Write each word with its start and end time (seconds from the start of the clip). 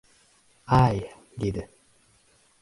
—Ay!— 0.85 0.97
dedi. 1.43 1.67